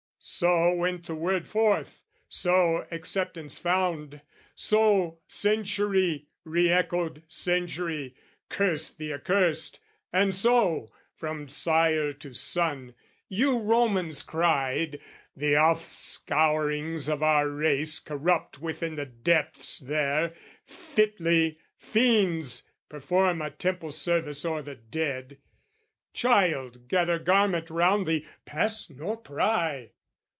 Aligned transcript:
"So 0.23 0.75
went 0.75 1.07
the 1.07 1.15
word 1.15 1.47
forth, 1.47 2.03
so 2.29 2.85
acceptance 2.91 3.57
found, 3.57 4.21
"So 4.53 5.17
century 5.25 6.27
re 6.43 6.69
echoed 6.69 7.23
century, 7.27 8.13
"Cursed 8.47 8.99
the 8.99 9.13
accursed, 9.15 9.79
and 10.13 10.33
so, 10.35 10.91
from 11.15 11.49
sire 11.49 12.13
to 12.13 12.35
son, 12.35 12.93
"You 13.29 13.57
Romans 13.57 14.21
cried 14.21 14.99
'The 15.35 15.55
offscourings 15.57 17.09
of 17.09 17.23
our 17.23 17.49
race 17.49 17.99
"'Corrupt 17.99 18.61
within 18.61 18.97
the 18.97 19.07
depths 19.07 19.79
there: 19.79 20.35
fitly, 20.67 21.57
fiends 21.79 22.69
"'Perform 22.89 23.41
a 23.41 23.49
temple 23.49 23.91
service 23.91 24.45
o'er 24.45 24.61
the 24.61 24.75
dead: 24.75 25.39
"'Child, 26.13 26.87
gather 26.89 27.17
garment 27.17 27.71
round 27.71 28.05
thee, 28.07 28.27
pass 28.45 28.87
nor 28.87 29.17
pry!' 29.17 29.89